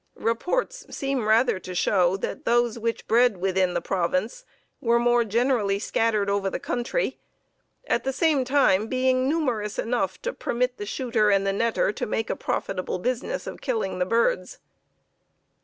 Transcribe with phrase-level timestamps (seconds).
[0.17, 4.45] Reports seem rather to show that those which bred within the province
[4.81, 7.19] were more generally scattered over the country,
[7.85, 12.07] at the same time being numerous enough to permit the shooter and the netter to
[12.07, 14.57] make a profitable business of killing the birds.